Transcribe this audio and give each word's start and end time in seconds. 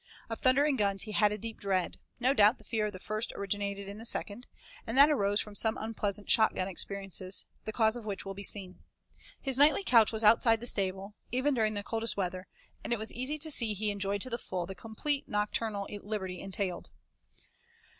Of 0.31 0.39
thunder 0.39 0.65
and 0.65 0.79
guns 0.79 1.03
he 1.03 1.11
had 1.11 1.31
a 1.31 1.37
deep 1.37 1.59
dread 1.59 1.99
no 2.19 2.33
doubt 2.33 2.57
the 2.57 2.63
fear 2.63 2.87
of 2.87 2.91
the 2.93 2.97
first 2.97 3.31
originated 3.35 3.87
in 3.87 3.99
the 3.99 4.05
second, 4.07 4.47
and 4.87 4.97
that 4.97 5.11
arose 5.11 5.39
from 5.39 5.53
some 5.53 5.77
unpleasant 5.77 6.27
shot 6.27 6.55
gun 6.55 6.67
experiences, 6.67 7.45
the 7.65 7.71
cause 7.71 7.95
of 7.95 8.03
which 8.03 8.25
will 8.25 8.33
be 8.33 8.41
seen. 8.43 8.79
His 9.39 9.59
nightly 9.59 9.83
couch 9.83 10.11
was 10.11 10.23
outside 10.23 10.59
the 10.59 10.65
stable, 10.65 11.13
even 11.31 11.53
during 11.53 11.75
the 11.75 11.83
coldest 11.83 12.17
weather, 12.17 12.47
and 12.83 12.91
it 12.91 12.97
was 12.97 13.13
easy 13.13 13.37
to 13.37 13.51
see 13.51 13.73
he 13.75 13.91
enjoyed 13.91 14.21
to 14.21 14.31
the 14.31 14.39
full 14.39 14.65
the 14.65 14.73
complete 14.73 15.29
nocturnal 15.29 15.87
liberty 16.01 16.41
entailed. 16.41 16.89